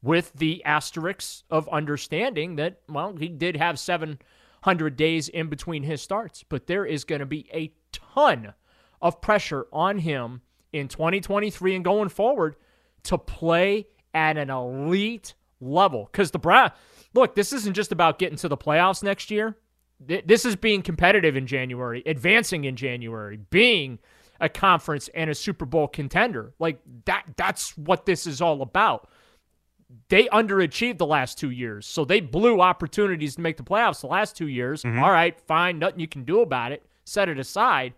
with 0.03 0.33
the 0.35 0.63
asterisks 0.67 1.45
of 1.51 1.67
understanding 1.71 2.57
that 2.57 2.81
well, 2.91 3.17
he 3.17 3.29
did 3.29 3.57
have 3.57 3.79
700 3.79 4.97
days 4.97 5.31
in 5.31 5.49
between 5.49 5.83
his 5.83 6.03
starts, 6.03 6.45
but 6.47 6.67
there 6.67 6.85
is 6.85 7.05
going 7.05 7.21
to 7.21 7.27
be 7.27 7.49
a 7.55 7.73
ton 7.91 8.53
of 9.01 9.23
pressure 9.23 9.67
on 9.73 9.97
him 9.97 10.43
in 10.75 10.89
2023 10.89 11.77
and 11.77 11.85
going 11.85 12.11
forward 12.11 12.57
to 13.05 13.17
play 13.17 13.87
at 14.13 14.37
an 14.37 14.51
elite 14.51 15.35
level. 15.64 16.09
Because 16.12 16.30
the 16.30 16.38
Brown, 16.38 16.71
look, 17.14 17.35
this 17.35 17.52
isn't 17.52 17.75
just 17.75 17.92
about 17.92 18.18
getting 18.18 18.37
to 18.38 18.49
the 18.49 18.56
playoffs 18.56 19.02
next 19.02 19.30
year. 19.30 19.56
This 20.00 20.44
is 20.44 20.56
being 20.56 20.83
competitive 20.83 21.37
in 21.37 21.47
January, 21.47 22.02
advancing 22.04 22.64
in 22.64 22.76
January, 22.76 23.38
being 23.50 23.99
a 24.40 24.49
conference 24.49 25.09
and 25.14 25.30
a 25.30 25.35
Super 25.35 25.64
Bowl 25.64 25.88
contender. 25.88 26.52
Like 26.59 26.80
that 27.06 27.25
that's 27.37 27.78
what 27.78 28.04
this 28.04 28.26
is 28.26 28.40
all 28.40 28.61
about. 28.61 29.09
They 30.09 30.25
underachieved 30.26 30.99
the 30.99 31.06
last 31.06 31.38
2 31.38 31.50
years. 31.50 31.87
So 31.87 32.04
they 32.04 32.21
blew 32.21 32.61
opportunities 32.61 33.37
to 33.37 33.40
make 33.40 33.56
the 33.56 33.62
playoffs 33.62 34.00
the 34.00 34.09
last 34.09 34.37
2 34.37 34.49
years. 34.49 34.83
Mm-hmm. 34.83 35.02
All 35.02 35.12
right, 35.12 35.40
fine, 35.40 35.78
nothing 35.78 36.00
you 36.00 36.09
can 36.09 36.25
do 36.25 36.40
about 36.40 36.73
it. 36.73 36.85
Set 37.04 37.28
it 37.28 37.38
aside. 37.38 37.94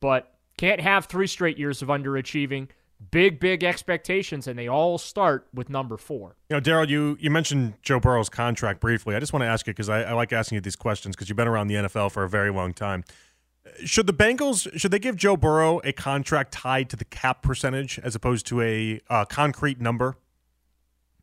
But 0.00 0.32
can't 0.56 0.80
have 0.80 1.06
3 1.06 1.26
straight 1.26 1.58
years 1.58 1.82
of 1.82 1.88
underachieving. 1.88 2.68
Big, 3.10 3.40
big 3.40 3.64
expectations, 3.64 4.46
and 4.46 4.58
they 4.58 4.68
all 4.68 4.98
start 4.98 5.46
with 5.52 5.68
number 5.68 5.96
four. 5.96 6.36
You 6.50 6.56
know, 6.56 6.60
Daryl, 6.60 6.88
you, 6.88 7.16
you 7.20 7.30
mentioned 7.30 7.74
Joe 7.82 8.00
Burrow's 8.00 8.28
contract 8.28 8.80
briefly. 8.80 9.16
I 9.16 9.20
just 9.20 9.32
want 9.32 9.42
to 9.42 9.46
ask 9.46 9.66
you 9.66 9.72
because 9.72 9.88
I, 9.88 10.02
I 10.02 10.12
like 10.12 10.32
asking 10.32 10.56
you 10.56 10.60
these 10.60 10.76
questions 10.76 11.16
because 11.16 11.28
you've 11.28 11.36
been 11.36 11.48
around 11.48 11.68
the 11.68 11.74
NFL 11.74 12.12
for 12.12 12.22
a 12.22 12.28
very 12.28 12.50
long 12.50 12.72
time. 12.72 13.04
Should 13.84 14.06
the 14.06 14.12
Bengals 14.12 14.68
should 14.78 14.90
they 14.90 14.98
give 14.98 15.16
Joe 15.16 15.36
Burrow 15.36 15.80
a 15.84 15.92
contract 15.92 16.52
tied 16.52 16.90
to 16.90 16.96
the 16.96 17.04
cap 17.04 17.42
percentage 17.42 17.98
as 18.00 18.14
opposed 18.14 18.46
to 18.46 18.60
a 18.60 19.00
uh, 19.08 19.24
concrete 19.24 19.80
number? 19.80 20.16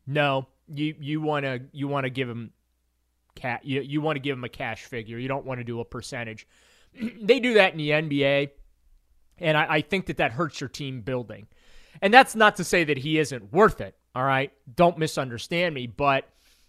No, 0.06 0.48
you 0.66 0.94
you 0.98 1.20
want 1.20 1.44
to 1.44 1.60
you 1.72 1.86
want 1.86 2.04
to 2.04 2.10
give 2.10 2.28
him 2.28 2.52
cat 3.34 3.64
you, 3.64 3.80
you 3.82 4.00
want 4.00 4.16
to 4.16 4.20
give 4.20 4.36
him 4.36 4.44
a 4.44 4.48
cash 4.48 4.84
figure. 4.84 5.18
You 5.18 5.28
don't 5.28 5.44
want 5.44 5.60
to 5.60 5.64
do 5.64 5.80
a 5.80 5.84
percentage. 5.84 6.46
they 7.20 7.40
do 7.40 7.54
that 7.54 7.72
in 7.72 7.78
the 7.78 7.90
NBA, 7.90 8.50
and 9.38 9.56
I, 9.56 9.66
I 9.68 9.80
think 9.82 10.06
that 10.06 10.16
that 10.16 10.32
hurts 10.32 10.60
your 10.60 10.68
team 10.68 11.02
building. 11.02 11.46
And 12.02 12.12
that's 12.14 12.34
not 12.34 12.56
to 12.56 12.64
say 12.64 12.84
that 12.84 12.98
he 12.98 13.18
isn't 13.18 13.52
worth 13.52 13.80
it. 13.80 13.94
All 14.14 14.24
right, 14.24 14.52
don't 14.74 14.98
misunderstand 14.98 15.74
me. 15.74 15.86
But 15.86 16.28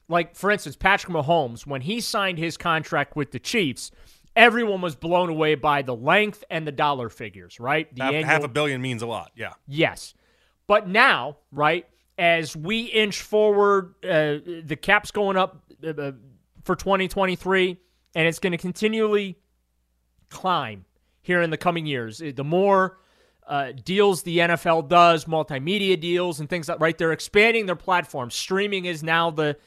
like 0.10 0.36
for 0.36 0.52
instance, 0.52 0.76
Patrick 0.76 1.14
Mahomes, 1.14 1.66
when 1.66 1.82
he 1.82 2.02
signed 2.02 2.38
his 2.38 2.58
contract 2.58 3.16
with 3.16 3.32
the 3.32 3.40
Chiefs, 3.40 3.92
everyone 4.36 4.82
was 4.82 4.96
blown 4.96 5.30
away 5.30 5.56
by 5.56 5.82
the 5.82 5.96
length 5.96 6.44
and 6.50 6.68
the 6.68 6.72
dollar 6.72 7.10
figures. 7.10 7.60
Right, 7.60 7.94
the 7.96 8.04
half, 8.04 8.14
annual- 8.14 8.30
half 8.30 8.44
a 8.44 8.48
billion 8.48 8.82
means 8.82 9.02
a 9.02 9.08
lot. 9.08 9.32
Yeah. 9.36 9.54
Yes. 9.68 10.14
But 10.68 10.88
now, 10.88 11.38
right, 11.52 11.86
as 12.18 12.56
we 12.56 12.82
inch 12.84 13.22
forward, 13.22 13.96
uh, 14.04 14.38
the 14.64 14.78
cap's 14.80 15.12
going 15.12 15.36
up 15.38 15.64
uh, 15.86 16.12
for 16.64 16.76
2023, 16.76 17.78
and 18.16 18.28
it's 18.28 18.40
going 18.40 18.52
to 18.52 18.58
continually 18.58 19.38
climb 20.30 20.86
here 21.22 21.42
in 21.42 21.50
the 21.50 21.58
coming 21.58 21.86
years. 21.86 22.22
Uh, 22.22 22.32
The 22.36 22.44
more 22.44 23.00
uh, 23.48 23.72
deals 23.84 24.24
the 24.24 24.40
NFL 24.40 24.88
does, 24.88 25.26
multimedia 25.26 26.00
deals 26.00 26.40
and 26.40 26.50
things 26.50 26.70
like 26.70 26.80
right, 26.80 26.98
they're 26.98 27.12
expanding 27.12 27.66
their 27.66 27.76
platform. 27.76 28.30
Streaming 28.32 28.86
is 28.86 29.04
now 29.04 29.32
the 29.32 29.58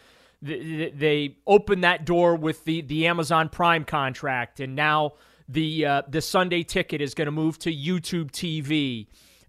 the- 0.42 0.90
they 0.90 1.36
open 1.46 1.80
that 1.82 2.04
door 2.04 2.36
with 2.36 2.64
the 2.64 2.80
the 2.82 3.06
Amazon 3.06 3.48
Prime 3.48 3.84
contract, 3.84 4.60
and 4.60 4.74
now 4.74 5.14
the 5.48 5.86
uh, 5.86 6.02
the 6.08 6.20
Sunday 6.20 6.62
Ticket 6.62 7.00
is 7.00 7.14
going 7.14 7.26
to 7.26 7.32
move 7.32 7.58
to 7.60 7.72
YouTube 7.72 8.30
TV 8.30 9.06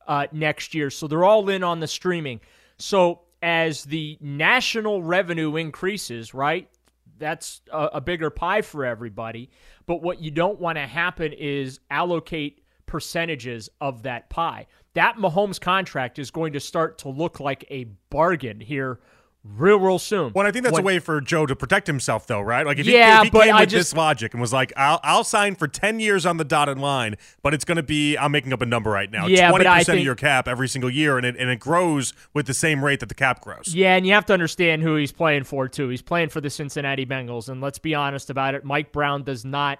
uh, 0.07 0.27
next 0.31 0.73
year. 0.73 0.89
So 0.89 1.07
they're 1.07 1.23
all 1.23 1.49
in 1.49 1.63
on 1.63 1.79
the 1.79 1.87
streaming. 1.87 2.41
So 2.77 3.21
as 3.41 3.83
the 3.83 4.17
national 4.21 5.03
revenue 5.03 5.55
increases, 5.55 6.33
right, 6.33 6.69
that's 7.17 7.61
a, 7.71 7.89
a 7.93 8.01
bigger 8.01 8.29
pie 8.29 8.61
for 8.61 8.85
everybody. 8.85 9.49
But 9.85 10.01
what 10.01 10.19
you 10.21 10.31
don't 10.31 10.59
want 10.59 10.77
to 10.77 10.87
happen 10.87 11.31
is 11.33 11.79
allocate 11.89 12.64
percentages 12.85 13.69
of 13.81 14.03
that 14.03 14.29
pie. 14.29 14.67
That 14.93 15.17
Mahomes 15.17 15.59
contract 15.59 16.19
is 16.19 16.31
going 16.31 16.53
to 16.53 16.59
start 16.59 16.97
to 16.99 17.09
look 17.09 17.39
like 17.39 17.65
a 17.69 17.85
bargain 18.09 18.59
here 18.61 18.99
real, 19.43 19.77
real 19.77 19.99
soon. 19.99 20.31
Well, 20.33 20.47
I 20.47 20.51
think 20.51 20.63
that's 20.63 20.73
When- 20.73 20.81
a 20.81 20.85
way 20.85 20.97
for 20.99 21.21
Joe 21.21 21.45
to 21.45 21.55
protect 21.55 21.85
himself, 21.85 22.25
though, 22.25 22.41
right? 22.41 22.65
Like 22.65 22.79
if 22.79 22.87
Yeah, 22.87 23.21
he, 23.21 23.27
if 23.27 23.33
he 23.33 23.39
came 23.41 23.53
I 23.53 23.59
with 23.59 23.69
just- 23.69 23.91
this 23.91 23.97
logic 23.97 24.33
and 24.33 24.41
was 24.41 24.51
like, 24.53 24.73
"I'll 24.75 24.99
I'll 25.03 25.23
sign 25.23 25.53
for 25.55 25.67
ten 25.67 25.99
years 25.99 26.25
on 26.25 26.37
the 26.37 26.43
dotted 26.45 26.79
line, 26.79 27.15
but 27.43 27.53
it's 27.53 27.63
going 27.65 27.75
to 27.75 27.83
be 27.83 28.17
I'm 28.17 28.31
making 28.31 28.53
up 28.53 28.61
a 28.61 28.65
number 28.65 28.89
right 28.89 29.11
now, 29.11 29.27
Yeah, 29.27 29.49
twenty 29.49 29.65
percent 29.65 29.99
of 29.99 30.03
your 30.05 30.15
cap 30.15 30.47
every 30.47 30.67
single 30.67 30.89
year, 30.89 31.17
and 31.17 31.25
it 31.27 31.35
and 31.37 31.49
it 31.51 31.59
grows 31.59 32.13
with 32.33 32.47
the 32.47 32.55
same 32.55 32.83
rate 32.83 33.01
that 33.01 33.09
the 33.09 33.13
cap 33.15 33.41
grows." 33.41 33.75
Yeah, 33.75 33.95
and 33.95 34.07
you 34.07 34.13
have 34.13 34.25
to 34.27 34.33
understand 34.33 34.81
who 34.81 34.95
he's 34.95 35.11
playing 35.11 35.43
for 35.43 35.67
too. 35.67 35.89
He's 35.89 36.01
playing 36.01 36.29
for 36.29 36.41
the 36.41 36.49
Cincinnati 36.49 37.05
Bengals, 37.05 37.47
and 37.49 37.61
let's 37.61 37.77
be 37.79 37.93
honest 37.93 38.29
about 38.31 38.55
it. 38.55 38.63
Mike 38.63 38.91
Brown 38.91 39.23
does 39.23 39.45
not 39.45 39.77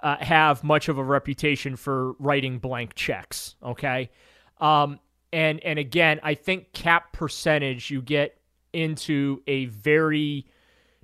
uh, 0.00 0.16
have 0.20 0.62
much 0.62 0.88
of 0.88 0.98
a 0.98 1.04
reputation 1.04 1.76
for 1.76 2.12
writing 2.14 2.58
blank 2.58 2.94
checks. 2.94 3.56
Okay, 3.62 4.10
um, 4.58 4.98
and 5.32 5.62
and 5.64 5.78
again, 5.78 6.20
I 6.22 6.34
think 6.34 6.72
cap 6.72 7.12
percentage 7.12 7.90
you 7.90 8.02
get 8.02 8.38
into 8.72 9.42
a 9.46 9.66
very 9.66 10.46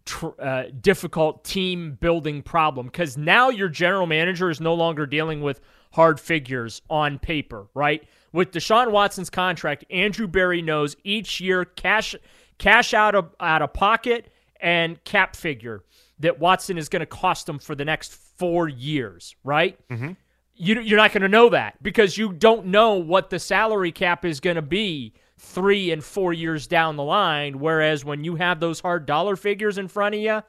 tr- 0.04 0.40
uh, 0.40 0.64
difficult 0.80 1.44
team 1.44 1.96
building 2.00 2.42
problem 2.42 2.86
because 2.86 3.16
now 3.16 3.48
your 3.48 3.68
general 3.68 4.06
manager 4.06 4.50
is 4.50 4.60
no 4.60 4.74
longer 4.74 5.06
dealing 5.06 5.40
with 5.40 5.60
hard 5.92 6.18
figures 6.18 6.82
on 6.90 7.18
paper, 7.18 7.66
right? 7.74 8.04
With 8.32 8.52
Deshaun 8.52 8.90
Watson's 8.90 9.30
contract, 9.30 9.84
Andrew 9.90 10.26
Berry 10.26 10.62
knows 10.62 10.96
each 11.04 11.40
year 11.40 11.64
cash 11.64 12.14
cash 12.58 12.94
out 12.94 13.14
of 13.14 13.34
out 13.40 13.62
of 13.62 13.72
pocket 13.72 14.32
and 14.60 15.02
cap 15.04 15.36
figure 15.36 15.82
that 16.20 16.38
Watson 16.38 16.78
is 16.78 16.88
going 16.88 17.00
to 17.00 17.06
cost 17.06 17.48
him 17.48 17.58
for 17.58 17.74
the 17.74 17.84
next 17.84 18.14
four 18.36 18.68
years, 18.68 19.36
right? 19.44 19.78
Mm-hmm. 19.88 20.12
You, 20.54 20.80
you're 20.80 20.98
not 20.98 21.12
going 21.12 21.22
to 21.22 21.28
know 21.28 21.48
that 21.48 21.82
because 21.82 22.16
you 22.18 22.32
don't 22.32 22.66
know 22.66 22.94
what 22.94 23.30
the 23.30 23.38
salary 23.38 23.92
cap 23.92 24.24
is 24.24 24.40
going 24.40 24.56
to 24.56 24.62
be 24.62 25.14
three 25.38 25.90
and 25.90 26.04
four 26.04 26.32
years 26.32 26.66
down 26.66 26.96
the 26.96 27.02
line. 27.02 27.58
Whereas 27.58 28.04
when 28.04 28.22
you 28.22 28.36
have 28.36 28.60
those 28.60 28.80
hard 28.80 29.06
dollar 29.06 29.34
figures 29.36 29.78
in 29.78 29.88
front 29.88 30.14
of 30.14 30.20
you, 30.20 30.42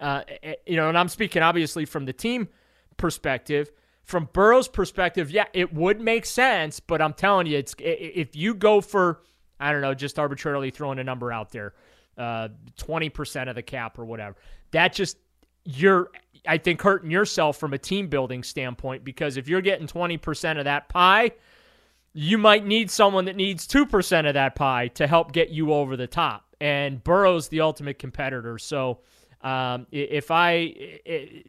uh, 0.00 0.22
eh, 0.42 0.54
you 0.66 0.76
know, 0.76 0.88
and 0.88 0.98
I'm 0.98 1.08
speaking 1.08 1.42
obviously 1.42 1.84
from 1.84 2.04
the 2.04 2.12
team 2.12 2.48
perspective. 2.96 3.70
From 4.04 4.28
Burrow's 4.32 4.66
perspective, 4.66 5.30
yeah, 5.30 5.46
it 5.52 5.72
would 5.72 6.00
make 6.00 6.26
sense, 6.26 6.80
but 6.80 7.00
I'm 7.00 7.12
telling 7.12 7.46
you, 7.46 7.58
it's 7.58 7.74
if 7.78 8.34
you 8.34 8.54
go 8.54 8.80
for, 8.80 9.20
I 9.60 9.70
don't 9.70 9.82
know, 9.82 9.94
just 9.94 10.18
arbitrarily 10.18 10.70
throwing 10.70 10.98
a 10.98 11.04
number 11.04 11.30
out 11.30 11.50
there, 11.52 11.74
uh, 12.18 12.48
twenty 12.76 13.08
percent 13.08 13.48
of 13.48 13.54
the 13.54 13.62
cap 13.62 14.00
or 14.00 14.04
whatever, 14.04 14.34
that 14.72 14.94
just 14.94 15.16
you're, 15.64 16.10
I 16.46 16.58
think, 16.58 16.82
hurting 16.82 17.10
yourself 17.10 17.56
from 17.58 17.72
a 17.74 17.78
team 17.78 18.08
building 18.08 18.42
standpoint 18.42 19.04
because 19.04 19.36
if 19.36 19.48
you're 19.48 19.60
getting 19.60 19.86
twenty 19.86 20.16
percent 20.16 20.58
of 20.58 20.64
that 20.66 20.88
pie, 20.88 21.32
you 22.12 22.38
might 22.38 22.66
need 22.66 22.90
someone 22.90 23.24
that 23.26 23.36
needs 23.36 23.68
2% 23.68 24.26
of 24.26 24.34
that 24.34 24.56
pie 24.56 24.88
to 24.88 25.06
help 25.06 25.30
get 25.32 25.50
you 25.50 25.72
over 25.72 25.96
the 25.96 26.08
top. 26.08 26.44
And 26.60 27.02
Burrow's 27.04 27.48
the 27.48 27.60
ultimate 27.60 27.98
competitor. 28.00 28.58
So 28.58 28.98
um, 29.42 29.86
if 29.92 30.30
I, 30.32 30.74
i- 31.06 31.44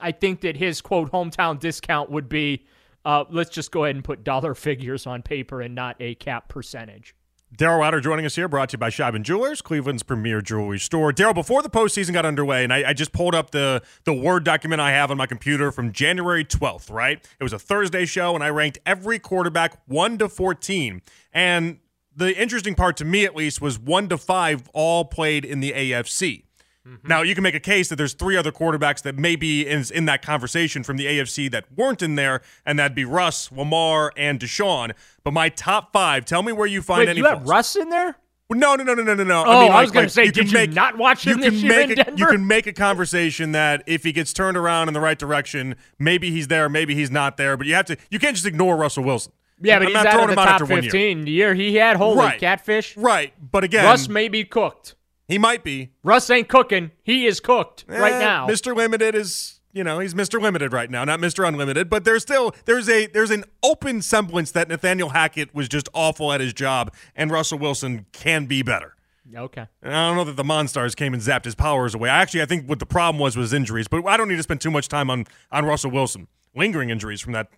I 0.00 0.12
think 0.12 0.40
that 0.42 0.56
his 0.56 0.80
quote 0.80 1.12
hometown 1.12 1.58
discount 1.60 2.10
would 2.10 2.28
be 2.28 2.64
uh, 3.04 3.24
let's 3.30 3.50
just 3.50 3.70
go 3.70 3.84
ahead 3.84 3.96
and 3.96 4.04
put 4.04 4.24
dollar 4.24 4.54
figures 4.54 5.06
on 5.06 5.22
paper 5.22 5.60
and 5.60 5.74
not 5.74 5.96
a 6.00 6.14
cap 6.14 6.48
percentage. 6.48 7.14
Daryl 7.56 7.80
Ruiter 7.80 8.00
joining 8.00 8.26
us 8.26 8.36
here, 8.36 8.46
brought 8.46 8.68
to 8.68 8.74
you 8.74 8.78
by 8.78 8.90
Sheiban 8.90 9.22
Jewelers, 9.22 9.62
Cleveland's 9.62 10.02
premier 10.02 10.42
jewelry 10.42 10.78
store. 10.78 11.12
Daryl, 11.12 11.34
before 11.34 11.62
the 11.62 11.70
postseason 11.70 12.12
got 12.12 12.26
underway, 12.26 12.62
and 12.62 12.72
I, 12.72 12.90
I 12.90 12.92
just 12.92 13.12
pulled 13.12 13.34
up 13.34 13.52
the 13.52 13.82
the 14.04 14.12
Word 14.12 14.44
document 14.44 14.82
I 14.82 14.90
have 14.90 15.10
on 15.10 15.16
my 15.16 15.26
computer 15.26 15.72
from 15.72 15.92
January 15.92 16.44
12th, 16.44 16.90
right? 16.90 17.26
It 17.40 17.42
was 17.42 17.54
a 17.54 17.58
Thursday 17.58 18.04
show, 18.04 18.34
and 18.34 18.44
I 18.44 18.50
ranked 18.50 18.78
every 18.84 19.18
quarterback 19.18 19.78
1 19.86 20.18
to 20.18 20.28
14. 20.28 21.00
And 21.32 21.78
the 22.14 22.36
interesting 22.36 22.74
part 22.74 22.98
to 22.98 23.06
me, 23.06 23.24
at 23.24 23.34
least, 23.34 23.62
was 23.62 23.78
1 23.78 24.10
to 24.10 24.18
5 24.18 24.68
all 24.74 25.06
played 25.06 25.46
in 25.46 25.60
the 25.60 25.72
AFC. 25.72 26.44
Mm-hmm. 26.88 27.06
Now 27.08 27.22
you 27.22 27.34
can 27.34 27.42
make 27.42 27.54
a 27.54 27.60
case 27.60 27.88
that 27.90 27.96
there's 27.96 28.14
three 28.14 28.36
other 28.36 28.50
quarterbacks 28.52 29.02
that 29.02 29.16
may 29.16 29.36
be 29.36 29.66
in, 29.66 29.84
in 29.94 30.06
that 30.06 30.22
conversation 30.22 30.82
from 30.82 30.96
the 30.96 31.06
AFC 31.06 31.50
that 31.50 31.66
weren't 31.76 32.02
in 32.02 32.14
there, 32.14 32.40
and 32.64 32.78
that'd 32.78 32.94
be 32.94 33.04
Russ, 33.04 33.52
Lamar, 33.52 34.12
and 34.16 34.40
Deshaun. 34.40 34.92
But 35.22 35.32
my 35.32 35.48
top 35.50 35.92
five, 35.92 36.24
tell 36.24 36.42
me 36.42 36.52
where 36.52 36.66
you 36.66 36.80
find 36.80 37.00
Wait, 37.00 37.08
any. 37.10 37.18
you 37.18 37.26
have. 37.26 37.46
Russ 37.46 37.76
in 37.76 37.90
there? 37.90 38.16
No, 38.50 38.76
no, 38.76 38.82
no, 38.82 38.94
no, 38.94 39.02
no, 39.02 39.14
no, 39.14 39.24
no. 39.24 39.44
Oh, 39.46 39.60
mean, 39.64 39.70
I 39.72 39.74
like- 39.74 39.82
was 39.82 39.90
gonna 39.90 40.08
say, 40.08 40.30
can 40.30 40.46
did 40.46 40.52
you 40.52 40.66
not 40.68 40.96
watch 40.96 41.26
him 41.26 41.38
you 41.38 41.50
this 41.50 41.62
year 41.62 41.76
make 41.76 41.90
in 41.90 42.00
a, 42.00 42.04
Denver? 42.04 42.18
You 42.18 42.26
can 42.28 42.46
make 42.46 42.66
a 42.66 42.72
conversation 42.72 43.52
that 43.52 43.82
if 43.86 44.04
he 44.04 44.12
gets 44.12 44.32
turned 44.32 44.56
around 44.56 44.88
in 44.88 44.94
the 44.94 45.00
right 45.00 45.18
direction, 45.18 45.76
maybe 45.98 46.30
he's 46.30 46.48
there, 46.48 46.70
maybe 46.70 46.94
he's 46.94 47.10
not 47.10 47.36
there. 47.36 47.58
But 47.58 47.66
you 47.66 47.74
have 47.74 47.84
to. 47.86 47.98
You 48.10 48.18
can't 48.18 48.34
just 48.34 48.46
ignore 48.46 48.76
Russell 48.78 49.04
Wilson. 49.04 49.32
Yeah, 49.60 49.78
but 49.78 49.82
I'm 49.82 49.86
he's 49.88 49.94
not 49.94 50.06
out 50.06 50.20
of 50.20 50.26
the 50.28 50.32
him 50.32 50.38
out 50.38 50.44
top 50.46 50.54
after 50.62 50.64
one 50.64 50.82
year. 50.82 51.14
the 51.14 51.30
year 51.30 51.52
he 51.54 51.74
had. 51.74 51.96
Holy 51.98 52.16
Right. 52.16 52.40
catfish. 52.40 52.96
Right, 52.96 53.34
but 53.38 53.64
again, 53.64 53.84
Russ 53.84 54.08
may 54.08 54.28
be 54.28 54.44
cooked. 54.44 54.94
He 55.28 55.38
might 55.38 55.62
be 55.62 55.90
Russ 56.02 56.28
ain't 56.30 56.48
cooking. 56.48 56.90
He 57.02 57.26
is 57.26 57.38
cooked 57.40 57.84
right 57.86 58.14
Eh, 58.14 58.18
now. 58.18 58.46
Mr. 58.48 58.74
Limited 58.74 59.14
is 59.14 59.60
you 59.72 59.84
know 59.84 59.98
he's 60.00 60.14
Mr. 60.14 60.40
Limited 60.40 60.72
right 60.72 60.90
now, 60.90 61.04
not 61.04 61.20
Mr. 61.20 61.46
Unlimited. 61.46 61.88
But 61.90 62.04
there's 62.04 62.22
still 62.22 62.54
there's 62.64 62.88
a 62.88 63.06
there's 63.06 63.30
an 63.30 63.44
open 63.62 64.02
semblance 64.02 64.50
that 64.52 64.68
Nathaniel 64.68 65.10
Hackett 65.10 65.54
was 65.54 65.68
just 65.68 65.88
awful 65.92 66.32
at 66.32 66.40
his 66.40 66.52
job, 66.52 66.92
and 67.14 67.30
Russell 67.30 67.58
Wilson 67.58 68.06
can 68.12 68.46
be 68.46 68.62
better. 68.62 68.94
Okay. 69.36 69.66
And 69.82 69.94
I 69.94 70.08
don't 70.08 70.16
know 70.16 70.24
that 70.24 70.36
the 70.36 70.42
Monstars 70.42 70.96
came 70.96 71.12
and 71.12 71.22
zapped 71.22 71.44
his 71.44 71.54
powers 71.54 71.94
away. 71.94 72.08
Actually, 72.08 72.40
I 72.40 72.46
think 72.46 72.66
what 72.66 72.78
the 72.78 72.86
problem 72.86 73.20
was 73.20 73.36
was 73.36 73.52
injuries. 73.52 73.86
But 73.86 74.06
I 74.06 74.16
don't 74.16 74.26
need 74.28 74.36
to 74.36 74.42
spend 74.42 74.62
too 74.62 74.70
much 74.70 74.88
time 74.88 75.10
on 75.10 75.26
on 75.52 75.66
Russell 75.66 75.90
Wilson. 75.90 76.28
Lingering 76.56 76.88
injuries 76.88 77.20
from 77.20 77.34
that 77.34 77.48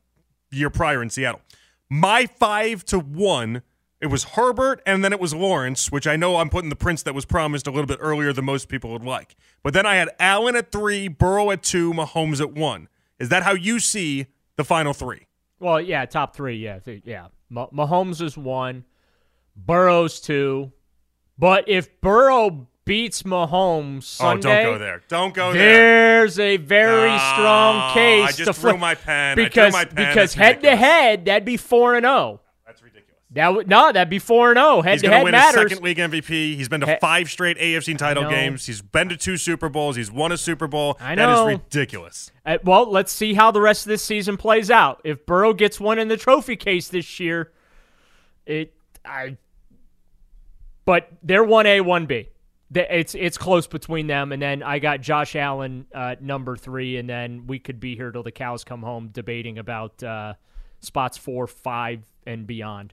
year 0.51 0.69
prior 0.69 1.01
in 1.01 1.11
Seattle. 1.11 1.41
My 1.89 2.27
five 2.27 2.85
to 2.87 2.99
one. 2.99 3.63
It 4.01 4.07
was 4.07 4.25
Herbert 4.25 4.81
and 4.87 5.05
then 5.05 5.13
it 5.13 5.21
was 5.21 5.35
Lawrence, 5.35 5.93
which 5.93 6.07
I 6.07 6.17
know 6.17 6.37
I'm 6.37 6.49
putting 6.49 6.71
the 6.71 6.77
Prince 6.77 7.03
that 7.03 7.15
was 7.15 7.25
promised 7.27 7.67
a 7.67 7.71
little 7.71 7.87
bit 7.87 7.99
earlier 8.01 8.33
than 8.33 8.47
most 8.47 8.69
people 8.69 8.91
would 8.93 9.05
like. 9.05 9.37
But 9.63 9.75
then 9.75 9.85
I 9.85 9.97
had 9.97 10.09
Allen 10.19 10.57
at 10.57 10.73
three, 10.73 11.07
Burrow 11.09 11.51
at 11.51 11.63
two, 11.63 11.93
Mahomes 11.93 12.41
at 12.41 12.53
one. 12.53 12.89
Is 13.19 13.29
that 13.29 13.43
how 13.43 13.53
you 13.53 13.79
see 13.79 14.27
the 14.57 14.65
final 14.65 14.95
three? 14.95 15.27
Well, 15.59 15.81
yeah, 15.81 16.07
top 16.07 16.35
three. 16.35 16.57
Yeah, 16.57 16.79
th- 16.79 17.03
yeah. 17.05 17.27
Mahomes 17.53 18.23
is 18.23 18.39
one, 18.39 18.85
Burrow's 19.57 20.21
two. 20.21 20.73
But 21.39 21.69
if 21.69 22.01
Burrow 22.01 22.69
beats 22.85 23.23
Mahomes 23.25 24.05
Sunday, 24.05 24.49
oh, 24.49 24.65
don't 24.65 24.73
go 24.73 24.79
there. 24.79 25.03
Don't 25.09 25.35
go 25.35 25.53
there. 25.53 25.61
there's 26.21 26.39
a 26.39 26.57
very 26.57 27.11
Ah, 27.11 27.35
strong 27.35 27.95
case 27.95 28.25
I 28.25 28.33
just 28.33 28.39
to 28.47 28.53
threw 28.55 28.71
flip 28.71 28.81
my 28.81 28.95
pen. 28.95 29.33
I 29.33 29.35
threw 29.35 29.45
because 29.45 29.73
my 29.73 29.85
pen. 29.85 30.09
because 30.09 30.35
head 30.35 30.63
to 30.63 30.75
head 30.77 31.25
that'd 31.27 31.45
be 31.45 31.57
four 31.59 31.95
and 31.97 32.05
zero. 32.05 32.41
That's 32.41 32.41
ridiculous. 32.41 32.50
That 33.33 33.55
would 33.55 33.69
no, 33.69 33.93
that'd 33.93 34.11
be 34.11 34.19
four 34.19 34.51
and 34.51 34.59
zero. 34.59 34.83
Head 34.83 34.95
He's 34.95 35.03
to 35.03 35.07
going 35.09 35.13
to 35.13 35.17
head 35.19 35.25
win 35.25 35.33
matters. 35.33 35.63
his 35.63 35.71
second 35.71 35.85
league 35.85 35.99
MVP. 35.99 36.57
He's 36.57 36.69
been 36.69 36.81
to 36.81 36.99
five 36.99 37.31
straight 37.31 37.59
AFC 37.59 37.97
title 37.97 38.29
games. 38.29 38.67
He's 38.67 38.83
been 38.83 39.09
to 39.09 39.17
two 39.17 39.37
Super 39.37 39.69
Bowls. 39.69 39.95
He's 39.95 40.11
won 40.11 40.33
a 40.33 40.37
Super 40.37 40.67
Bowl. 40.67 40.97
I 41.01 41.15
know. 41.15 41.47
is 41.47 41.59
ridiculous. 41.59 42.33
Uh, 42.45 42.59
well, 42.65 42.91
let's 42.91 43.13
see 43.13 43.35
how 43.35 43.53
the 43.53 43.61
rest 43.61 43.87
of 43.87 43.91
this 43.91 44.03
season 44.03 44.37
plays 44.37 44.69
out. 44.69 45.01
If 45.05 45.27
Burrow 45.27 45.53
gets 45.53 45.79
one 45.79 46.01
in 46.01 46.09
the 46.09 46.17
trophy 46.17 46.57
case 46.57 46.89
this 46.89 47.21
year, 47.21 47.53
it 48.47 48.75
I. 49.05 49.37
But 50.85 51.09
they're 51.23 51.45
one 51.45 51.67
A, 51.67 51.83
one 51.83 52.07
B. 52.07 52.31
It's 52.75 53.15
it's 53.15 53.39
close 53.39 53.69
between 53.69 54.09
them, 54.09 54.33
and 54.33 54.43
then 54.43 54.63
I 54.65 54.81
got 54.81 55.01
Josh 55.01 55.37
Allen 55.37 55.87
uh, 55.95 56.17
number 56.21 56.57
three, 56.57 56.97
and 56.97 57.09
then 57.09 57.47
we 57.47 57.61
could 57.61 57.79
be 57.79 57.95
here 57.95 58.11
till 58.11 58.23
the 58.25 58.33
cows 58.33 58.65
come 58.65 58.83
home 58.83 59.09
debating 59.13 59.59
about 59.59 60.03
uh, 60.03 60.35
spots 60.81 61.17
four, 61.17 61.47
five, 61.47 62.03
and 62.27 62.45
beyond. 62.47 62.93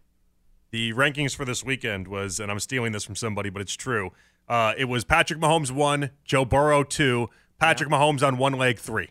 The 0.71 0.93
rankings 0.93 1.35
for 1.35 1.45
this 1.45 1.63
weekend 1.63 2.07
was, 2.07 2.39
and 2.39 2.51
I'm 2.51 2.59
stealing 2.59 2.91
this 2.91 3.03
from 3.03 3.15
somebody, 3.15 3.49
but 3.49 3.61
it's 3.61 3.75
true. 3.75 4.11
Uh, 4.49 4.73
it 4.77 4.85
was 4.85 5.03
Patrick 5.03 5.39
Mahomes 5.39 5.71
one, 5.71 6.11
Joe 6.23 6.45
Burrow 6.45 6.83
two, 6.83 7.29
Patrick 7.59 7.89
Mahomes 7.89 8.25
on 8.25 8.37
one 8.37 8.53
leg 8.53 8.79
three. 8.79 9.09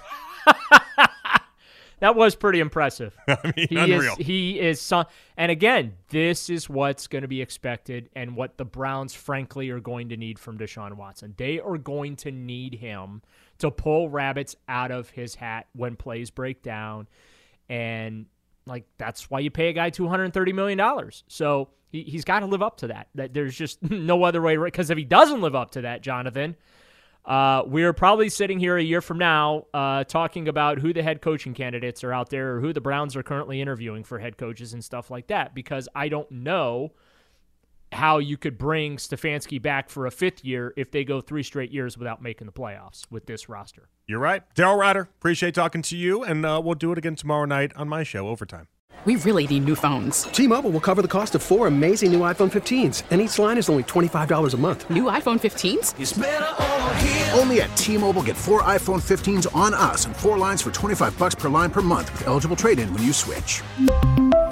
That 1.99 2.15
was 2.15 2.35
pretty 2.35 2.59
impressive. 2.59 3.15
I 3.27 3.53
mean, 3.55 3.67
he 3.69 3.77
unreal. 3.77 4.15
is 4.19 4.25
he 4.25 4.59
is 4.59 4.81
some 4.81 5.05
and 5.37 5.51
again 5.51 5.93
this 6.09 6.49
is 6.49 6.69
what's 6.69 7.07
going 7.07 7.21
to 7.21 7.27
be 7.27 7.41
expected 7.41 8.09
and 8.15 8.35
what 8.35 8.57
the 8.57 8.65
browns 8.65 9.13
frankly 9.13 9.69
are 9.69 9.79
going 9.79 10.09
to 10.09 10.17
need 10.17 10.37
from 10.37 10.57
deshaun 10.57 10.93
watson 10.93 11.33
they 11.37 11.59
are 11.59 11.77
going 11.77 12.15
to 12.17 12.31
need 12.31 12.75
him 12.75 13.21
to 13.57 13.71
pull 13.71 14.09
rabbits 14.09 14.55
out 14.67 14.91
of 14.91 15.09
his 15.09 15.35
hat 15.35 15.67
when 15.73 15.95
plays 15.95 16.29
break 16.29 16.61
down 16.61 17.07
and 17.69 18.25
like 18.65 18.85
that's 18.97 19.29
why 19.29 19.39
you 19.39 19.51
pay 19.51 19.69
a 19.69 19.73
guy 19.73 19.89
230 19.89 20.53
million 20.53 20.77
dollars. 20.77 21.23
So 21.27 21.69
he, 21.91 22.03
he's 22.03 22.25
got 22.25 22.39
to 22.39 22.45
live 22.45 22.61
up 22.61 22.77
to 22.77 22.87
that. 22.87 23.07
That 23.15 23.33
there's 23.33 23.55
just 23.55 23.81
no 23.89 24.23
other 24.23 24.41
way 24.41 24.57
because 24.57 24.89
if 24.89 24.97
he 24.97 25.05
doesn't 25.05 25.41
live 25.41 25.55
up 25.55 25.71
to 25.71 25.81
that 25.81 26.01
jonathan 26.01 26.55
uh, 27.25 27.63
we're 27.65 27.93
probably 27.93 28.29
sitting 28.29 28.59
here 28.59 28.77
a 28.77 28.83
year 28.83 29.01
from 29.01 29.17
now 29.17 29.65
uh, 29.73 30.03
talking 30.03 30.47
about 30.47 30.79
who 30.79 30.93
the 30.93 31.01
head 31.01 31.21
coaching 31.21 31.55
candidates 31.55 32.03
are 32.03 32.13
out 32.13 32.29
there 32.29 32.55
or 32.55 32.59
who 32.61 32.71
the 32.71 32.81
Browns 32.81 33.15
are 33.15 33.23
currently 33.23 33.59
interviewing 33.61 34.03
for 34.03 34.19
head 34.19 34.37
coaches 34.37 34.73
and 34.73 34.83
stuff 34.83 35.09
like 35.09 35.27
that 35.27 35.55
because 35.55 35.89
I 35.95 36.07
don't 36.07 36.29
know 36.29 36.91
how 37.91 38.17
you 38.17 38.37
could 38.37 38.57
bring 38.57 38.97
Stefanski 38.97 39.61
back 39.61 39.89
for 39.89 40.05
a 40.05 40.11
fifth 40.11 40.43
year 40.43 40.73
if 40.75 40.91
they 40.91 41.03
go 41.03 41.21
three 41.21 41.43
straight 41.43 41.71
years 41.71 41.97
without 41.97 42.21
making 42.21 42.47
the 42.47 42.53
playoffs 42.53 43.03
with 43.09 43.25
this 43.25 43.47
roster. 43.49 43.89
You're 44.07 44.19
right. 44.19 44.43
Daryl 44.55 44.79
Ruiter, 44.79 45.09
appreciate 45.19 45.55
talking 45.55 45.81
to 45.83 45.97
you, 45.97 46.23
and 46.23 46.45
uh, 46.45 46.61
we'll 46.63 46.75
do 46.75 46.91
it 46.91 46.97
again 46.97 47.15
tomorrow 47.15 47.45
night 47.45 47.71
on 47.75 47.87
my 47.87 48.03
show, 48.03 48.27
Overtime. 48.27 48.67
We 49.05 49.17
really 49.17 49.45
need 49.45 49.65
new 49.65 49.75
phones. 49.75 50.23
T-Mobile 50.23 50.71
will 50.71 50.79
cover 50.79 51.03
the 51.03 51.07
cost 51.07 51.35
of 51.35 51.43
four 51.43 51.67
amazing 51.67 52.11
new 52.11 52.21
iPhone 52.21 52.51
15s, 52.51 53.03
and 53.11 53.21
each 53.21 53.37
line 53.37 53.59
is 53.59 53.69
only 53.69 53.83
$25 53.83 54.53
a 54.53 54.57
month. 54.57 54.89
New 54.89 55.03
iPhone 55.03 55.39
15s? 55.39 55.93
Only 57.37 57.61
at 57.61 57.77
T-Mobile 57.77 58.23
get 58.23 58.35
four 58.35 58.63
iPhone 58.63 59.03
15s 59.03 59.55
on 59.55 59.75
us 59.75 60.05
and 60.07 60.15
four 60.15 60.39
lines 60.39 60.63
for 60.63 60.71
25 60.71 61.19
bucks 61.19 61.35
per 61.35 61.49
line 61.49 61.69
per 61.69 61.83
month 61.83 62.11
with 62.13 62.25
eligible 62.25 62.55
trade-in 62.55 62.91
when 62.93 63.03
you 63.03 63.13
switch. 63.13 63.61